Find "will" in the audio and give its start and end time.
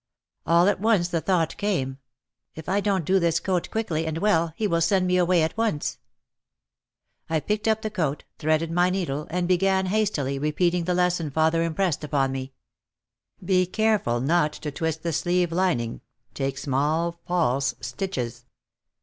4.65-4.81